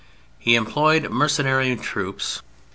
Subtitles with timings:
[0.39, 2.41] He employed mercenary troops.